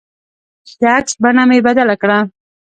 [0.79, 2.19] د عکس بڼه مې بدله کړه.